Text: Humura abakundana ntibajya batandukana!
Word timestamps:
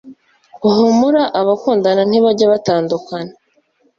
Humura 0.75 1.23
abakundana 1.39 2.01
ntibajya 2.09 2.45
batandukana! 2.53 3.31